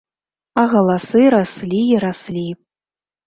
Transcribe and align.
А 0.61 0.63
галасы 0.71 1.21
раслі 1.35 1.83
і 1.93 1.99
раслі. 2.05 2.47